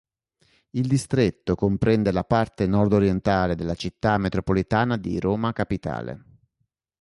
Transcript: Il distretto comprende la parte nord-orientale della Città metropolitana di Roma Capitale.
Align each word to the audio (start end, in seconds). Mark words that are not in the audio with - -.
Il 0.71 0.87
distretto 0.87 1.53
comprende 1.53 2.11
la 2.11 2.23
parte 2.23 2.65
nord-orientale 2.65 3.53
della 3.53 3.75
Città 3.75 4.17
metropolitana 4.17 4.97
di 4.97 5.19
Roma 5.19 5.53
Capitale. 5.53 6.25